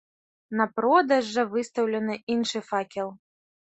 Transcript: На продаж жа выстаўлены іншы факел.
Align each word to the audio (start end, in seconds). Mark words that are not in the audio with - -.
На 0.61 0.65
продаж 0.77 1.29
жа 1.35 1.43
выстаўлены 1.53 2.13
іншы 2.37 2.59
факел. 2.71 3.17